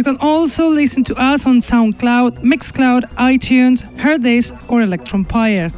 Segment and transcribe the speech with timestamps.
[0.00, 5.70] You can also listen to us on SoundCloud, Mixcloud, iTunes, Hearthis, or Electronpire.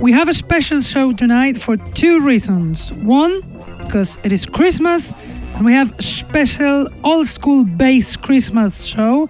[0.00, 2.92] We have a special show tonight for two reasons.
[3.02, 3.40] One,
[3.84, 5.12] because it is Christmas,
[5.56, 9.28] and we have a special old school bass Christmas show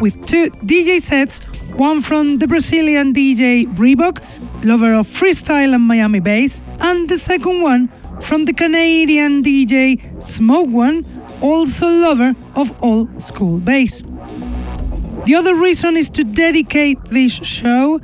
[0.00, 1.42] with two DJ sets
[1.78, 4.18] one from the Brazilian DJ Reebok,
[4.62, 7.88] lover of freestyle and Miami bass, and the second one
[8.20, 11.04] from the Canadian DJ Smoke One,
[11.40, 14.02] also lover of old school bass.
[15.26, 18.00] The other reason is to dedicate this show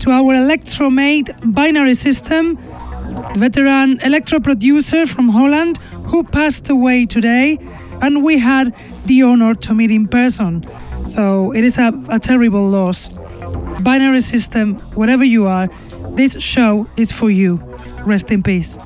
[0.00, 2.56] to our Electromate binary system,
[3.34, 7.58] veteran electro producer from Holland who passed away today,
[8.00, 8.74] and we had
[9.06, 10.64] the honor to meet in person.
[11.04, 13.08] So it is a, a terrible loss.
[13.82, 15.68] Binary system, whatever you are,
[16.18, 17.62] this show is for you.
[18.04, 18.76] Rest in peace.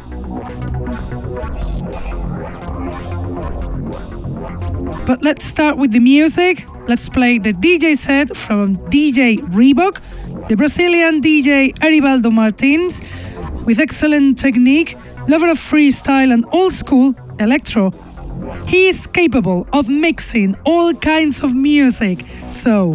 [5.07, 6.67] But let's start with the music.
[6.87, 9.95] Let's play the DJ set from DJ Reebok,
[10.49, 13.01] the Brazilian DJ Erivaldo Martins,
[13.65, 14.95] with excellent technique,
[15.27, 17.93] lover of freestyle and old school electro.
[18.67, 22.93] He is capable of mixing all kinds of music, so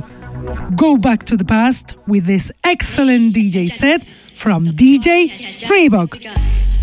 [0.75, 4.03] go back to the past with this excellent DJ set
[4.37, 5.29] from DJ
[5.67, 6.76] Reebok.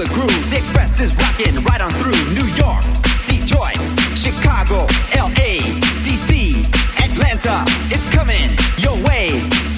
[0.00, 0.50] the groove.
[0.50, 2.80] The Express is rocking right on through New York,
[3.26, 3.76] Detroit,
[4.16, 5.60] Chicago, LA,
[6.08, 6.56] DC,
[7.04, 7.62] Atlanta.
[7.92, 9.69] It's coming your way.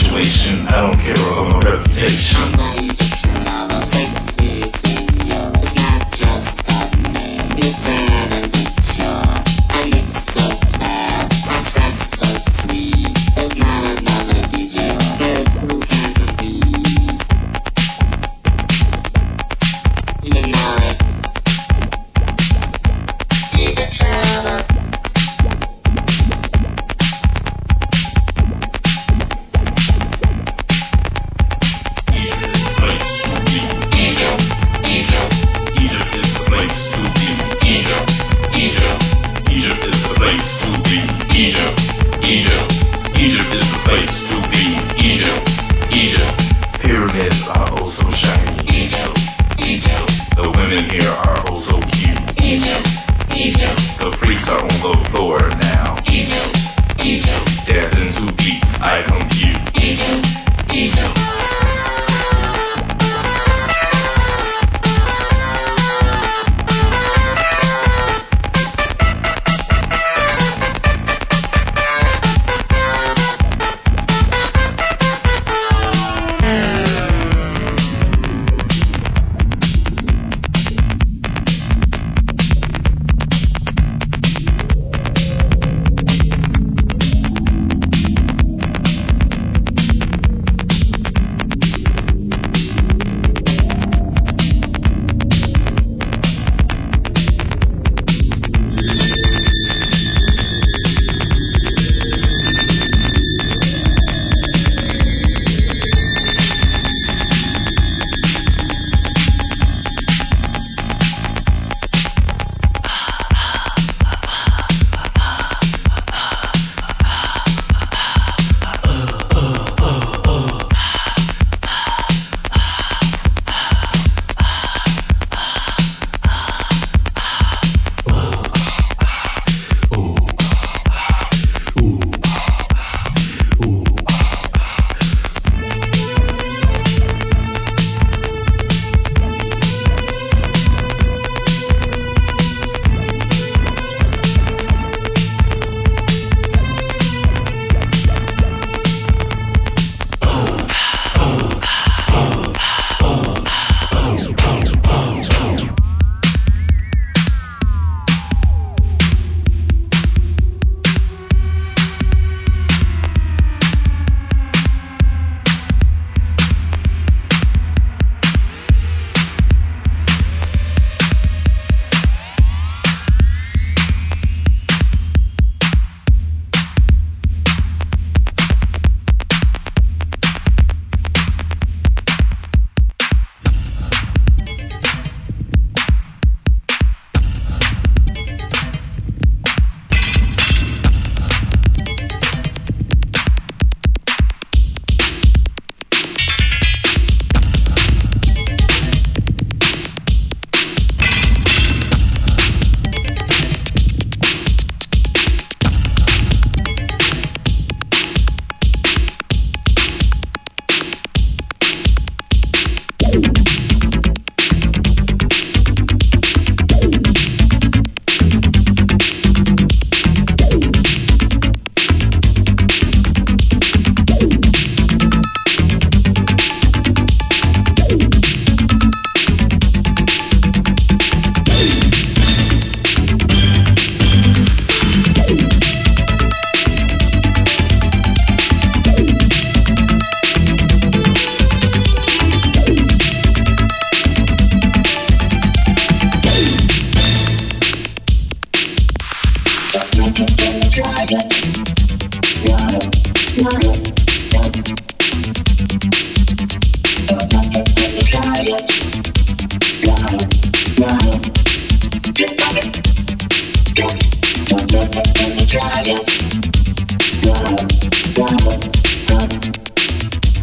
[0.00, 0.66] situation.
[0.68, 2.40] I don't care about my reputation.
[5.62, 7.40] It's not just a name.
[7.58, 8.29] It's a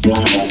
[0.08, 0.47] Wow.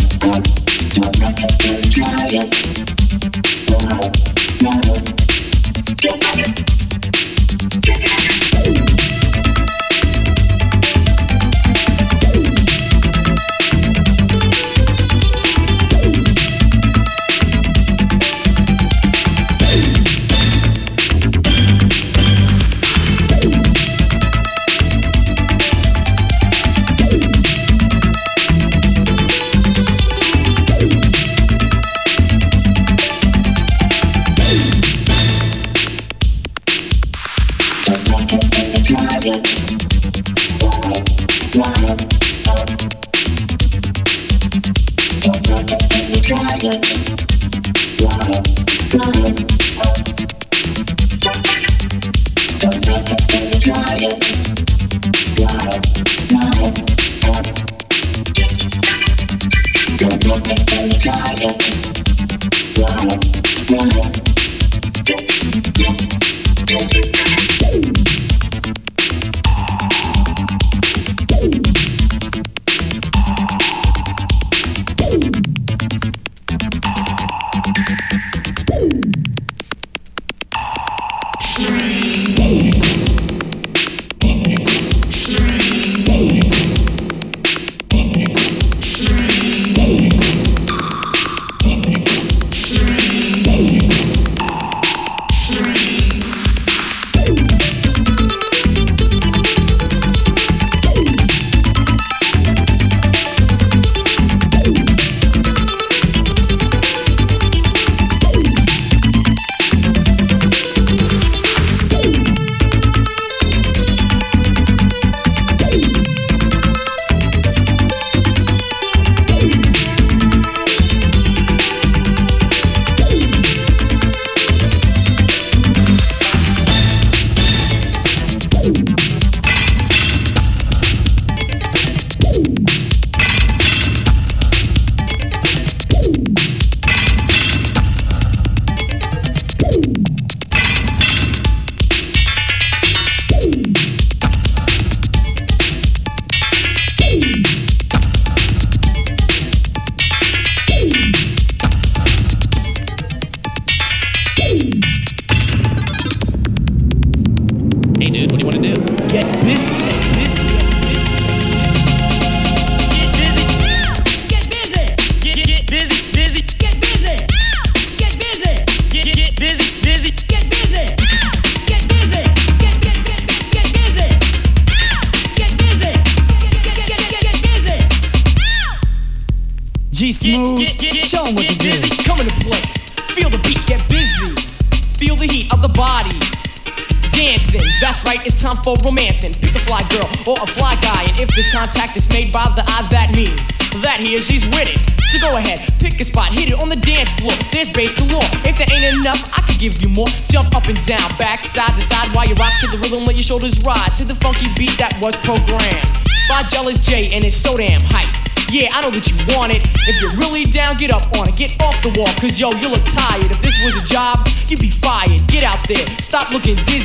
[212.39, 213.31] Yo, you look tired.
[213.31, 215.27] If this was a job, you'd be fired.
[215.27, 216.76] Get out there, stop looking dizzy.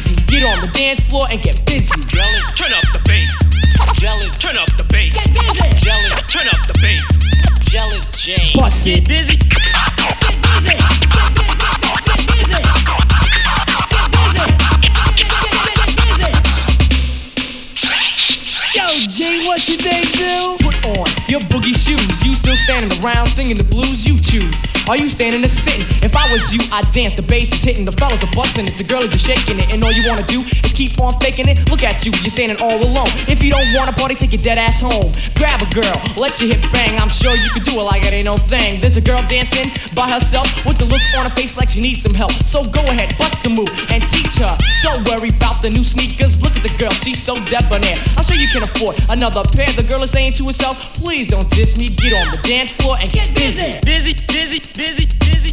[26.81, 27.13] I dance.
[27.13, 29.69] The bass is hitting, the fellas are busting it, the girl is just shaking it,
[29.69, 31.69] and all you wanna do is keep on faking it.
[31.69, 33.09] Look at you, you're standing all alone.
[33.29, 35.13] If you don't wanna party, take your dead ass home.
[35.37, 36.97] Grab a girl, let your hips bang.
[36.97, 38.81] I'm sure you could do it like it ain't no thing.
[38.81, 42.01] There's a girl dancing by herself with the look on her face like she needs
[42.01, 42.33] some help.
[42.49, 44.57] So go ahead, bust the move and teach her.
[44.81, 46.41] Don't worry about the new sneakers.
[46.41, 47.97] Look at the girl, she's so debonair.
[48.17, 49.69] I'm sure you can afford another pair.
[49.77, 51.93] The girl is saying to herself, please don't diss me.
[51.93, 53.77] Get on the dance floor and get busy.
[53.85, 55.50] Busy, busy, busy, busy.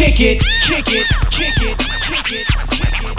[0.00, 3.16] Kick it, kick it, kick it, kick it, kick it.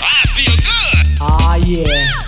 [0.00, 1.18] I feel good.
[1.20, 2.25] Ah, yeah.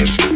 [0.00, 0.29] Yes.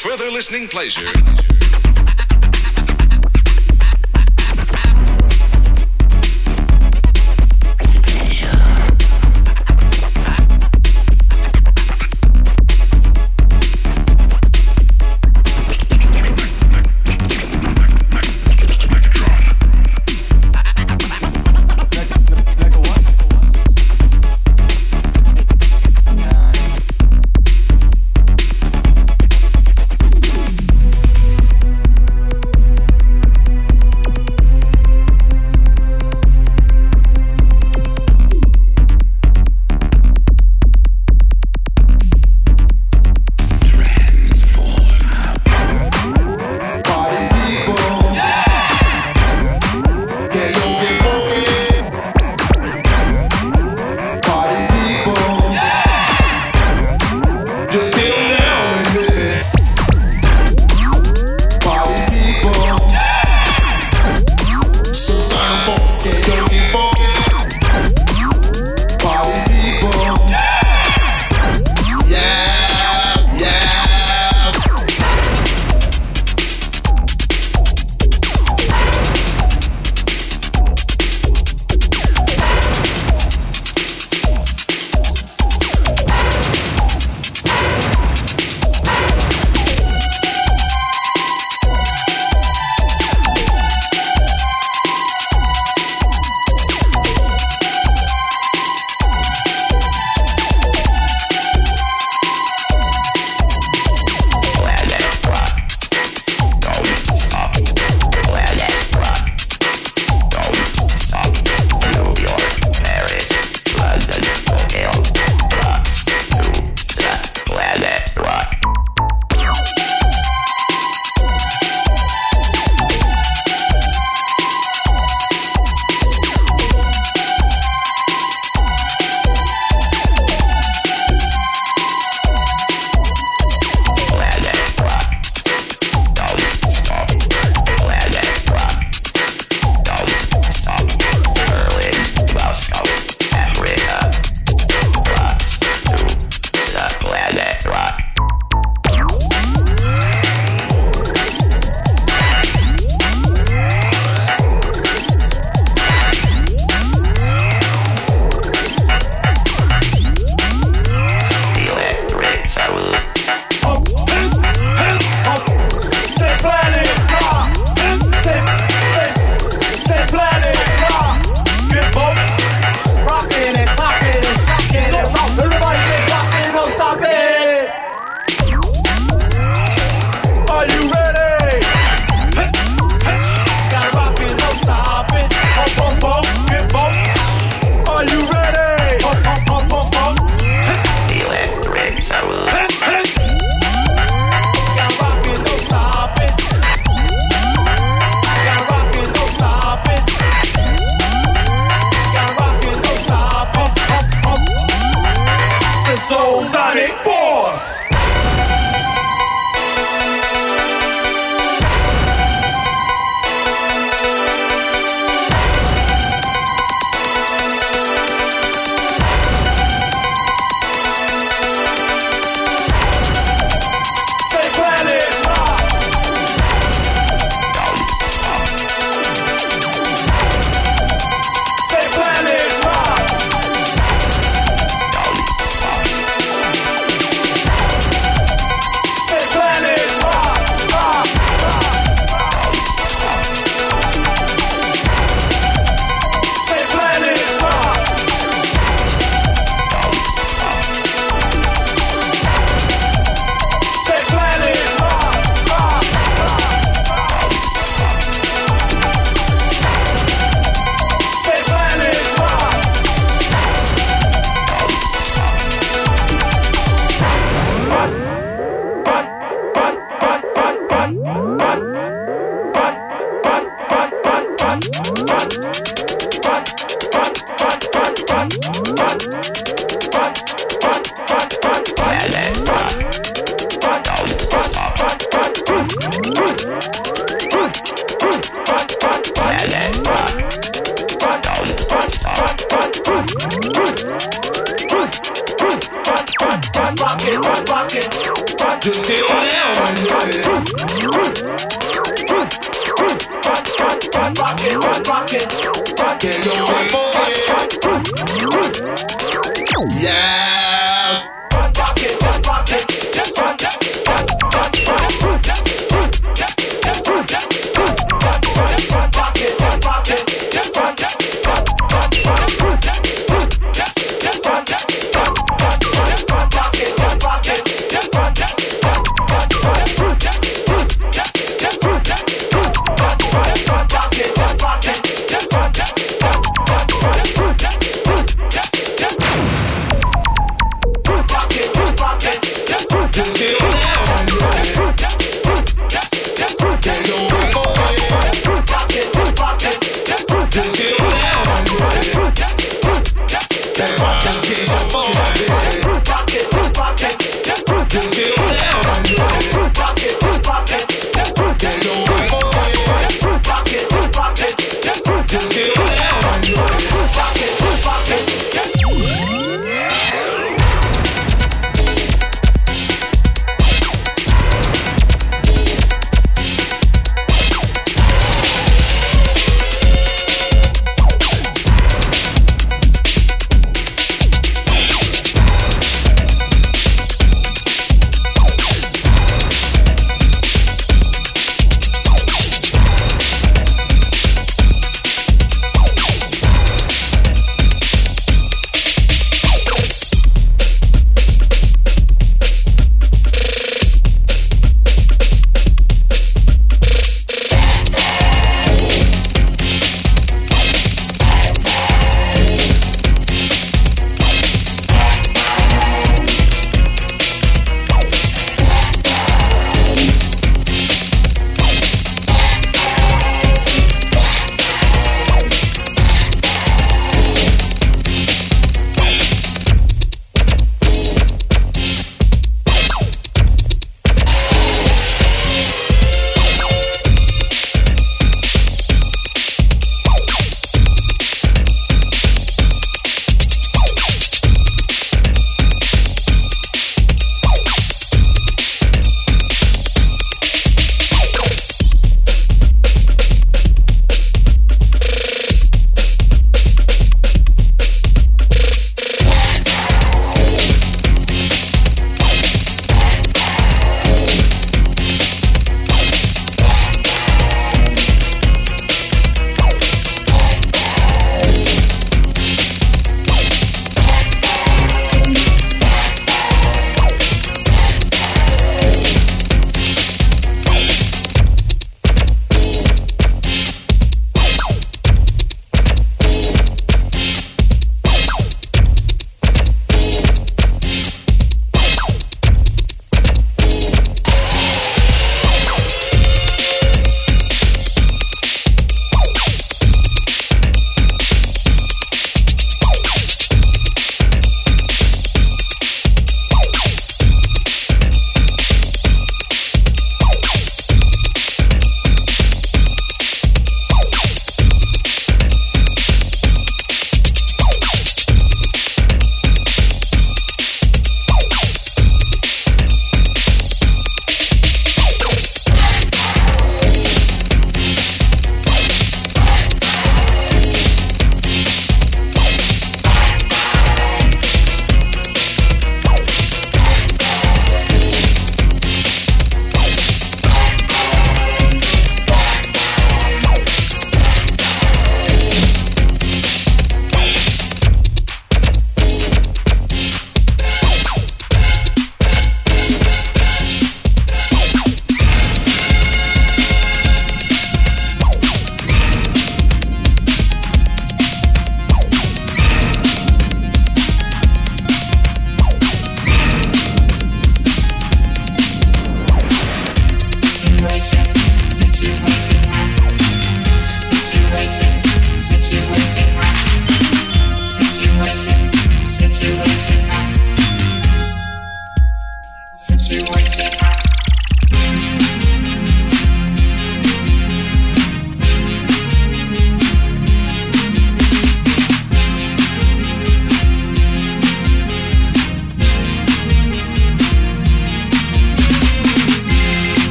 [0.00, 1.06] further listening pleasure.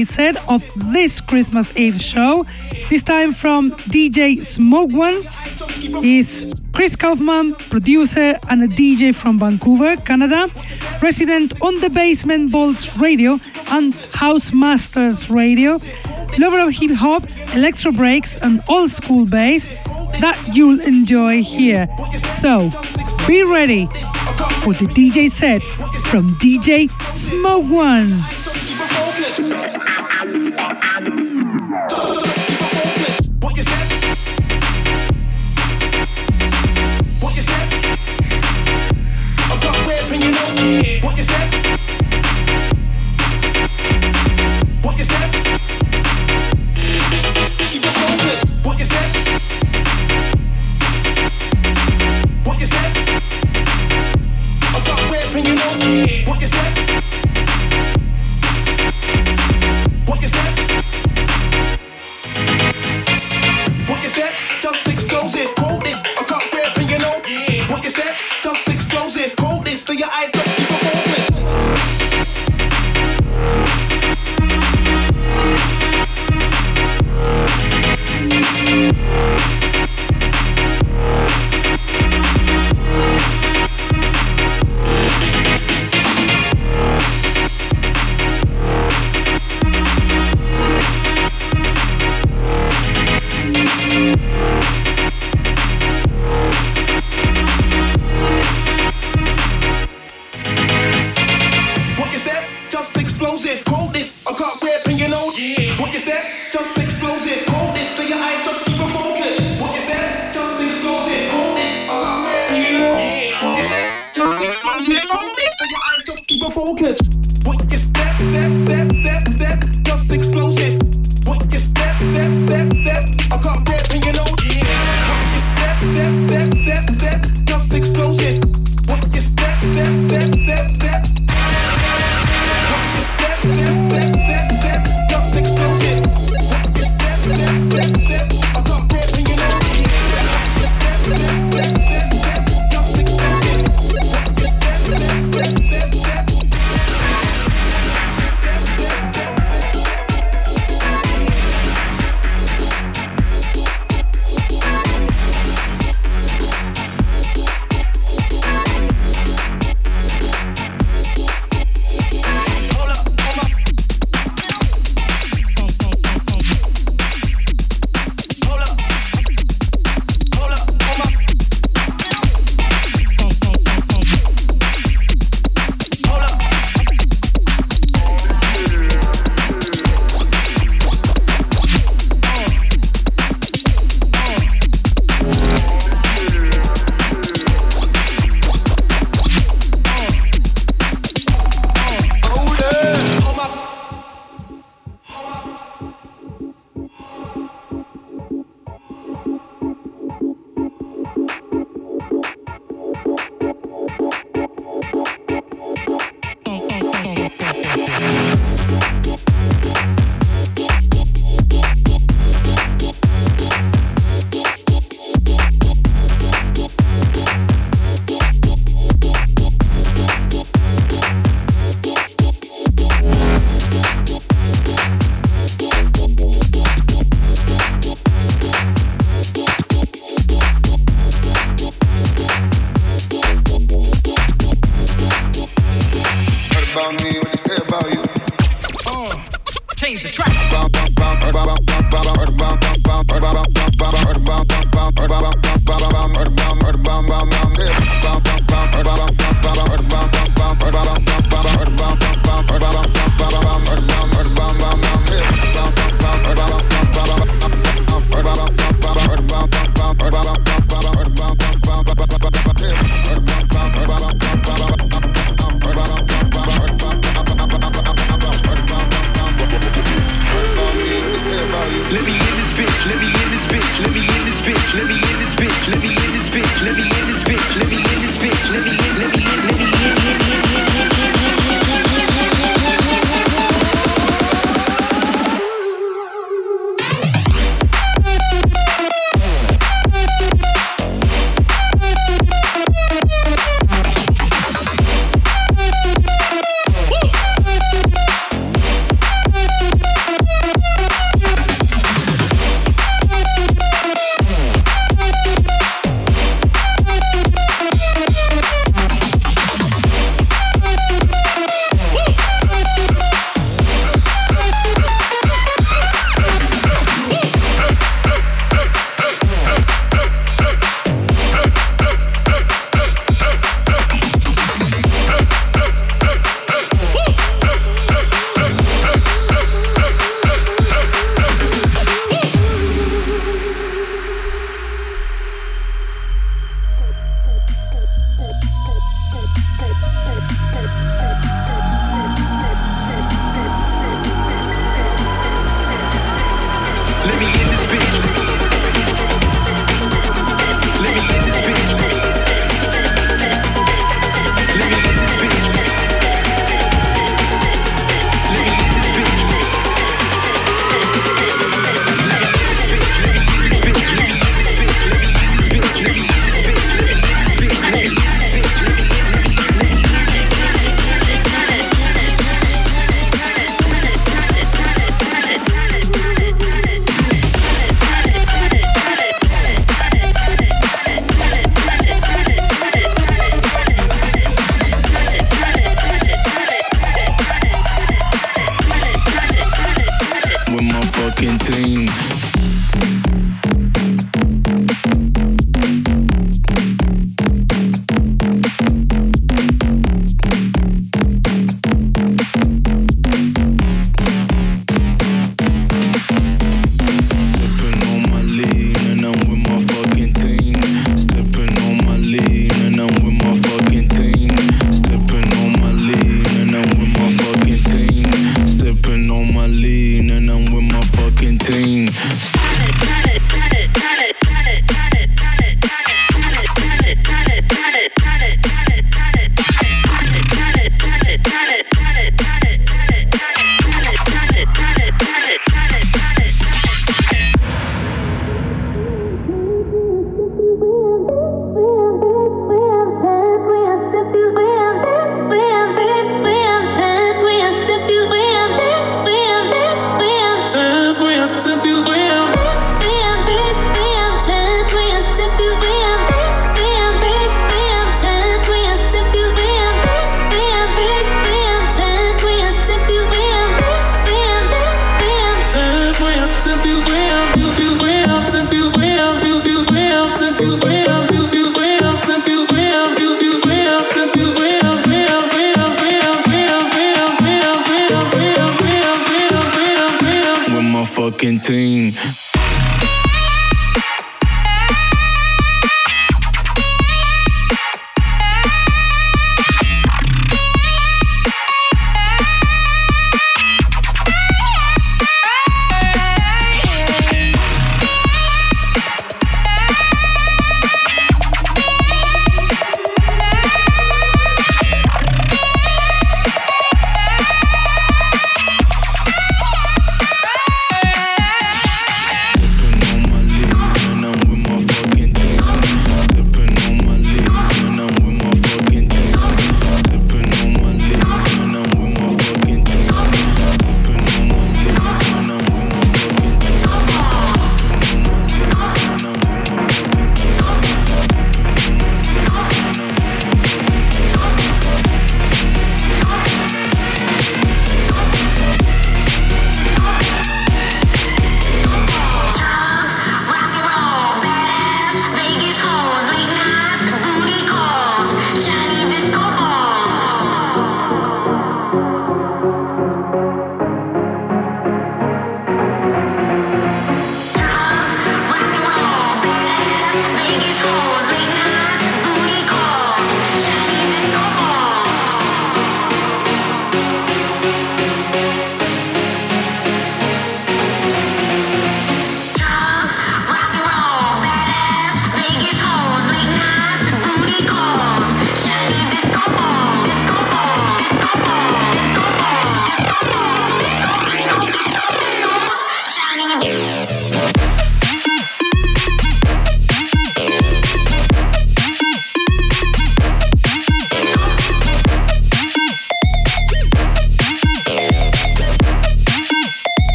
[0.00, 2.46] DJ set of this Christmas Eve show.
[2.88, 5.22] This time from DJ Smoke One.
[6.02, 10.48] He's Chris Kaufman, producer and a DJ from Vancouver, Canada,
[11.02, 13.38] resident on the Basement Bolts Radio
[13.70, 15.78] and House Masters Radio,
[16.38, 17.24] lover of hip hop,
[17.54, 19.66] electro breaks, and old school bass
[20.20, 21.88] that you'll enjoy here.
[22.40, 22.70] So
[23.26, 23.86] be ready
[24.62, 25.62] for the DJ set
[26.10, 28.18] from DJ Smoke One.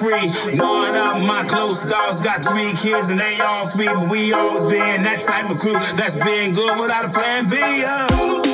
[0.00, 0.58] free.
[0.58, 4.62] One of my close dogs got three kids and they all free, but we always
[4.64, 7.56] been that type of crew that's been good without a plan B.
[7.86, 8.45] Uh.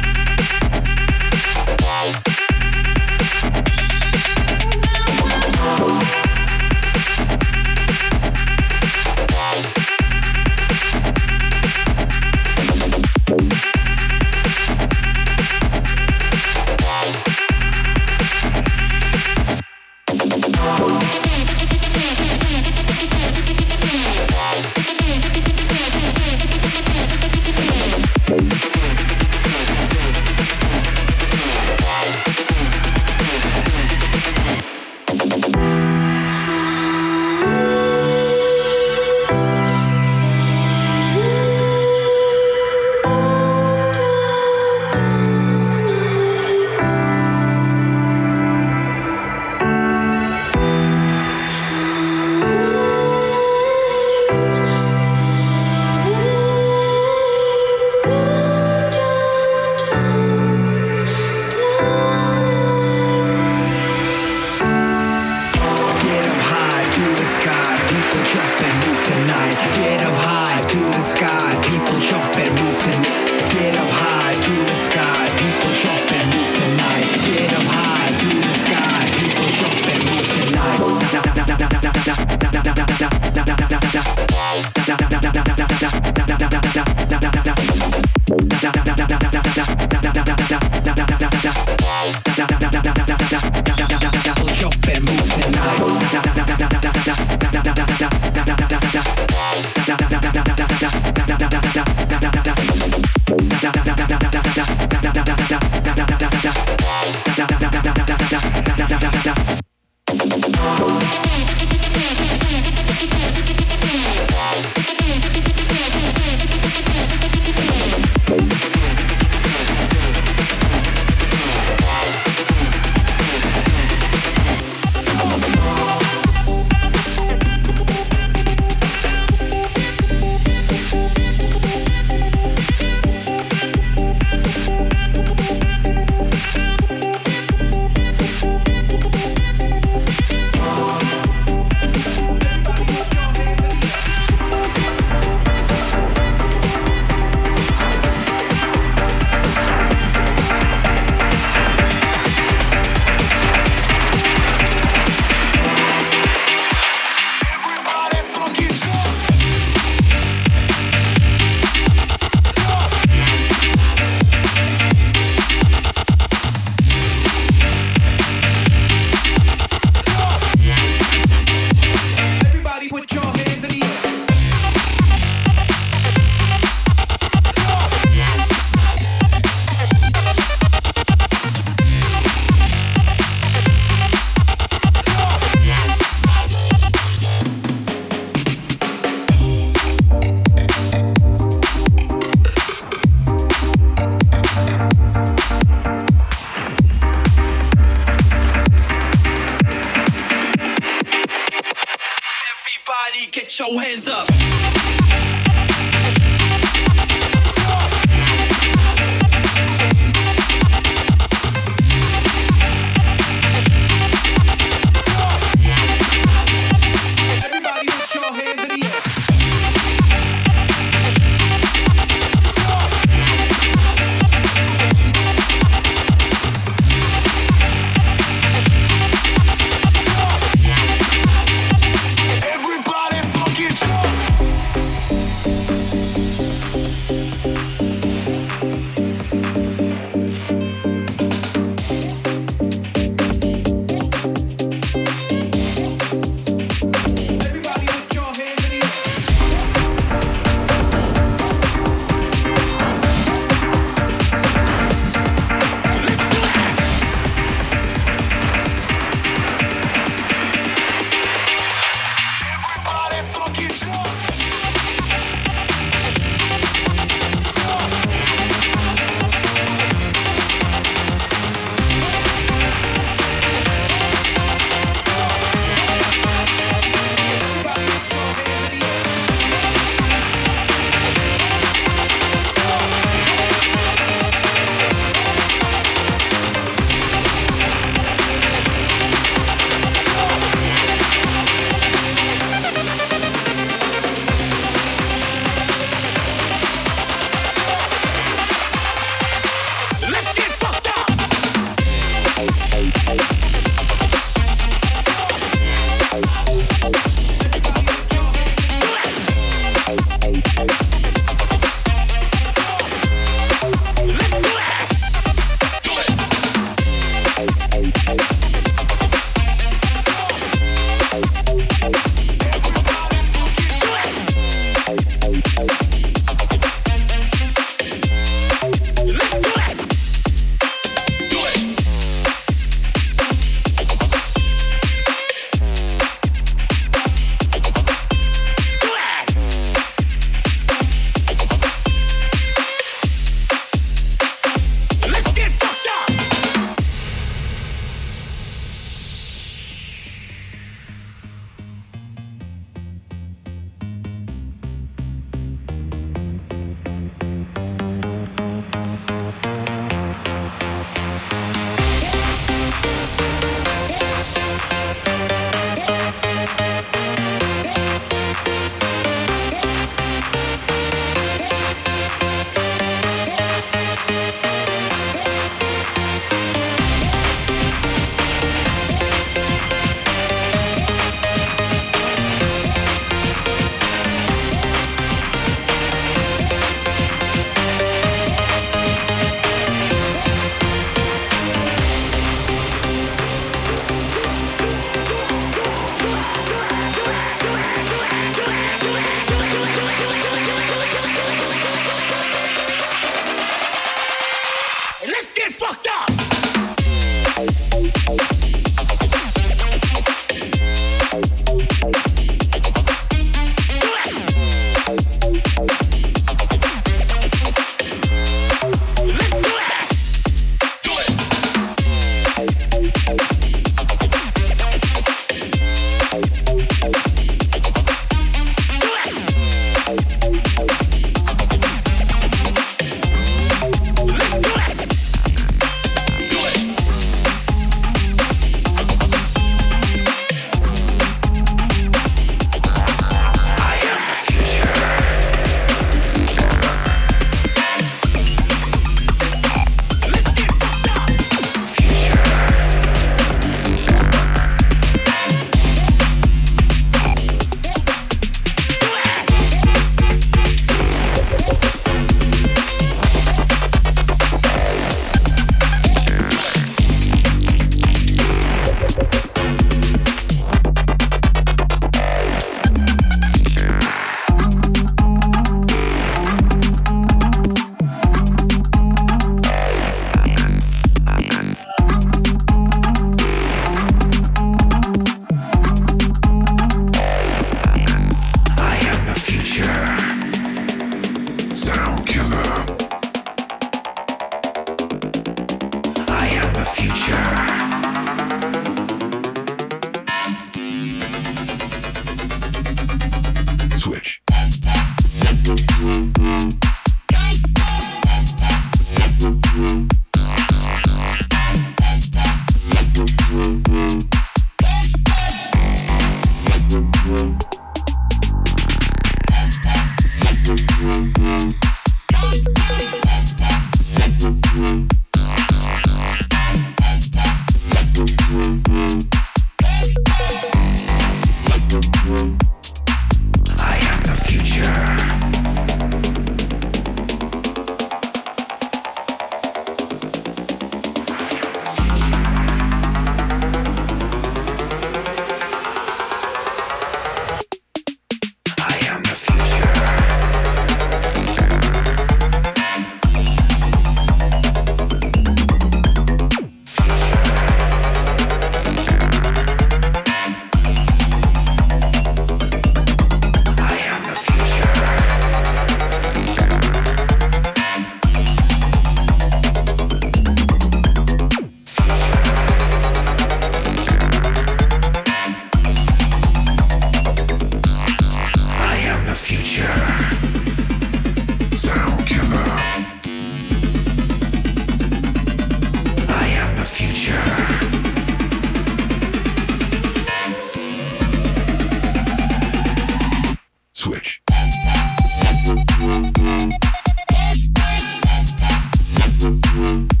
[599.61, 600.00] Switch.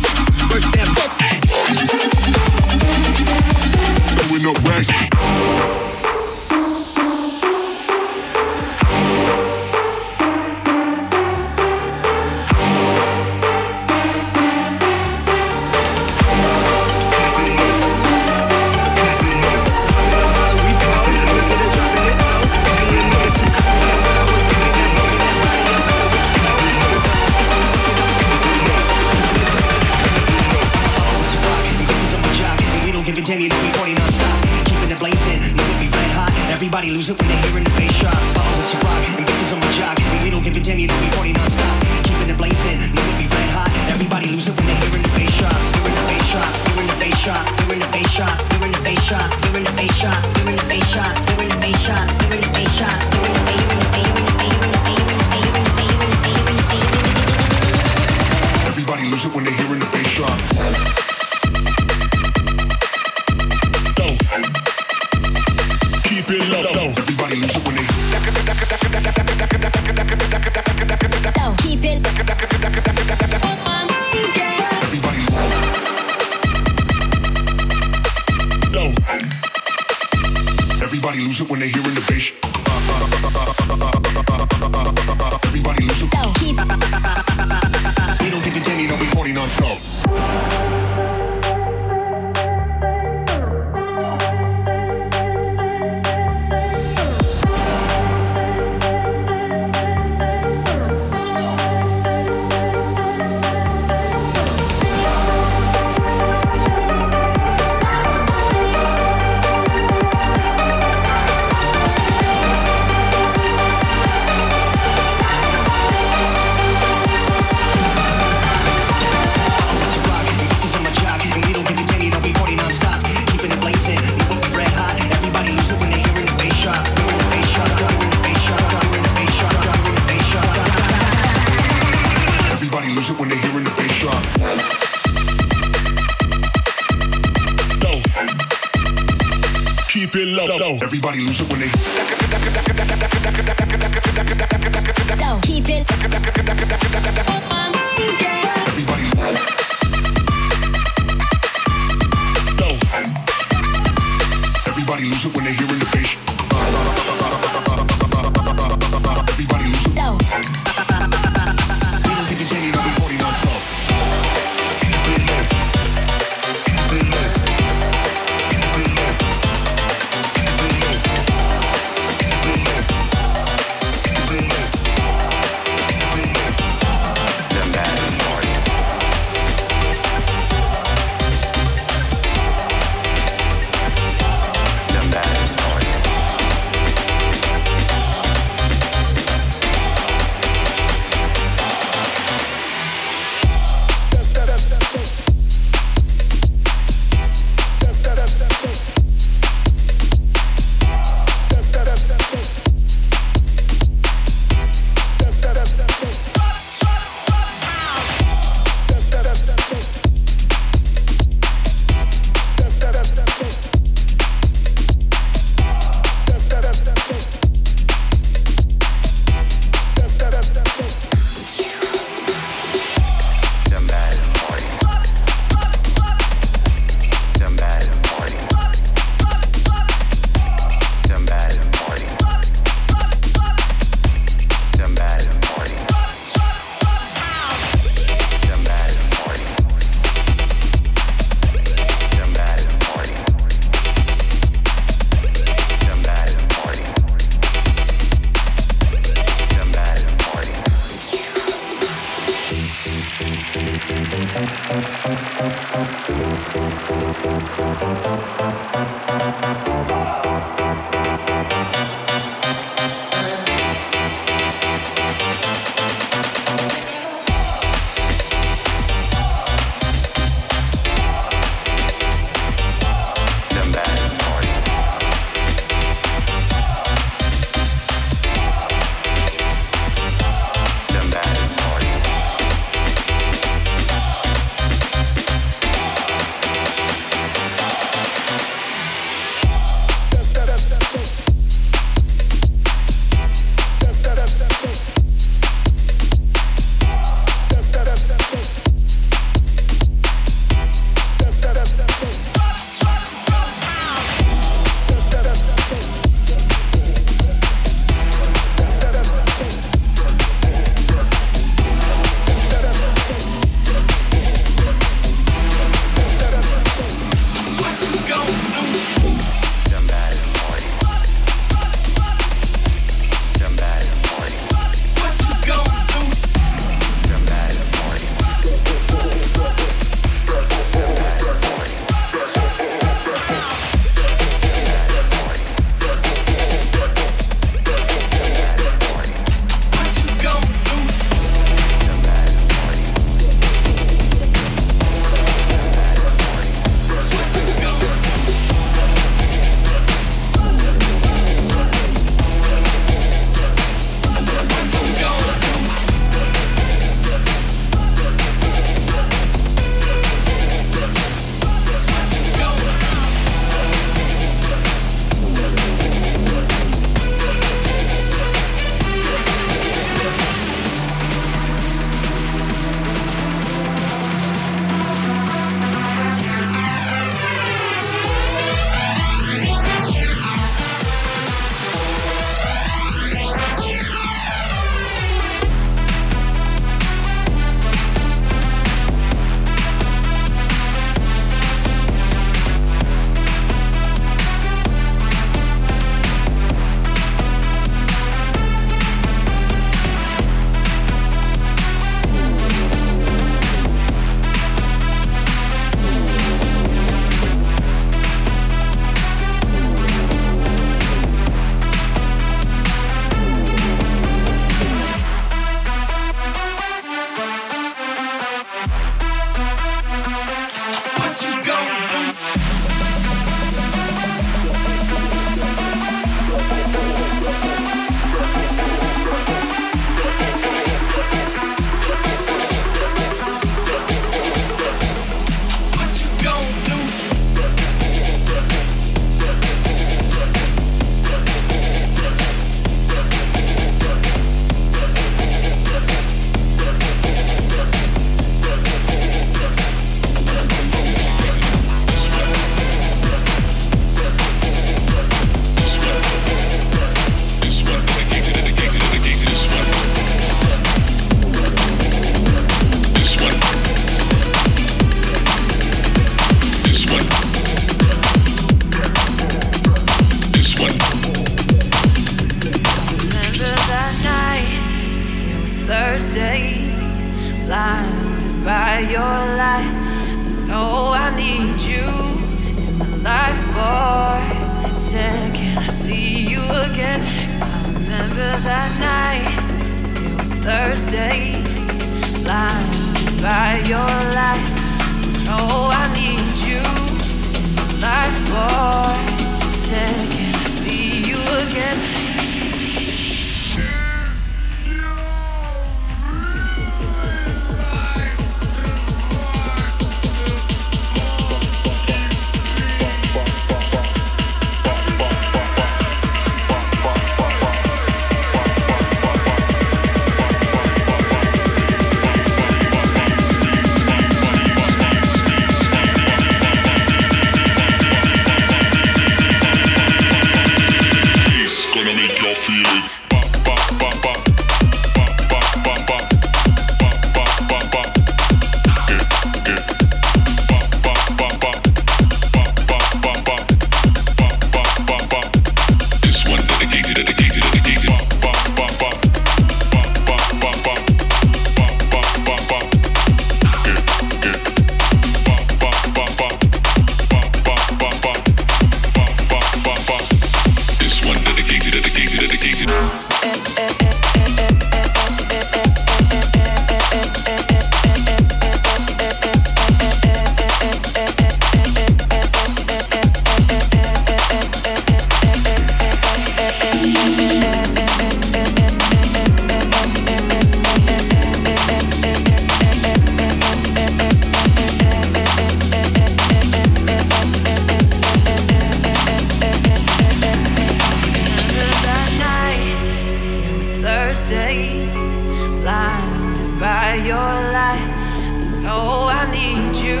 [598.70, 600.00] Oh, I need you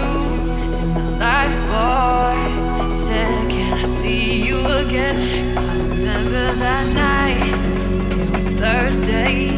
[0.78, 2.90] in my life, boy.
[2.90, 5.16] Said, can I see you again?
[5.88, 8.20] Remember that night.
[8.20, 9.50] It was Thursday,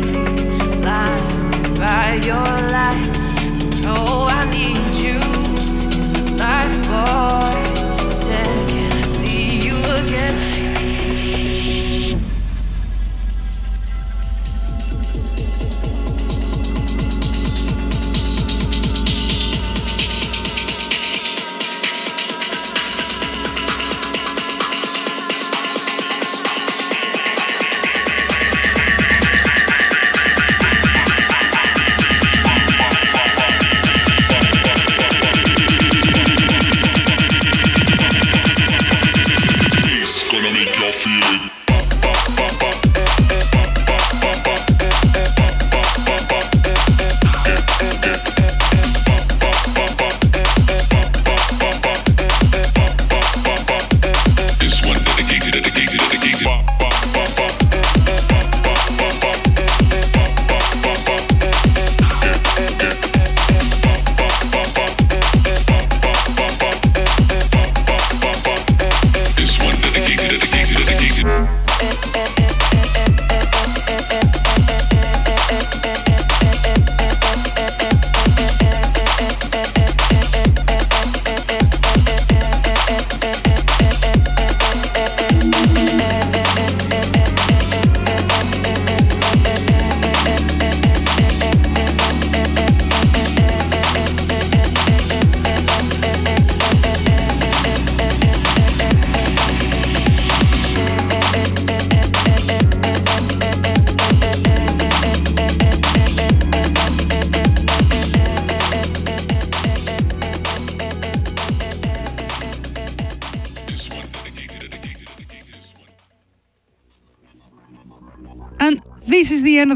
[0.81, 3.11] blinded by your light.
[3.85, 5.19] Oh, I need you
[5.97, 8.09] in my life, boy.
[8.09, 10.50] Said, can I see you again?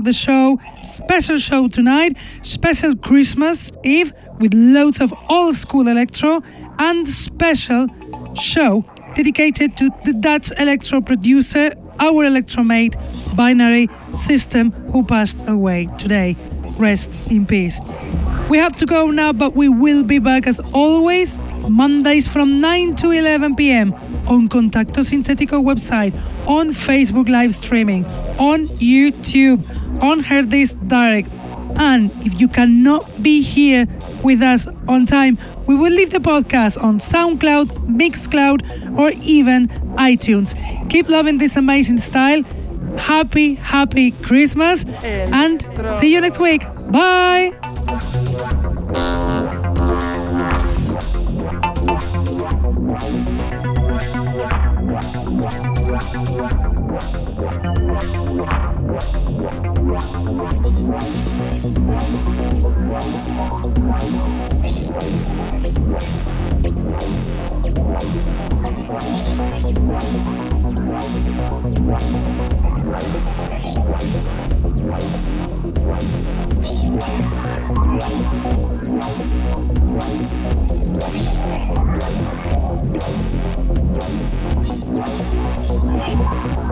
[0.04, 0.60] The show.
[0.82, 6.42] Special show tonight, special Christmas Eve with loads of old school electro
[6.78, 7.86] and special
[8.34, 8.84] show
[9.14, 12.96] dedicated to the Dutch electro producer, our electromate
[13.34, 16.36] binary system who passed away today.
[16.76, 17.80] Rest in peace.
[18.50, 22.94] We have to go now, but we will be back as always Mondays from 9
[22.96, 23.94] to 11 p.m.
[24.28, 26.14] on Contacto Sintetico website,
[26.46, 28.04] on Facebook live streaming,
[28.38, 29.64] on YouTube,
[30.02, 31.28] on Herdis Direct.
[31.76, 33.86] And if you cannot be here
[34.22, 40.54] with us on time, we will leave the podcast on SoundCloud, Mixcloud, or even iTunes.
[40.88, 42.42] Keep loving this amazing style.
[42.98, 45.62] happy, happy Christmas and
[45.98, 46.62] see you next week.
[46.92, 47.52] Bye.